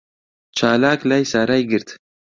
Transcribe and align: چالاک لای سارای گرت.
چالاک 0.57 0.99
لای 1.09 1.23
سارای 1.31 1.63
گرت. 1.71 1.89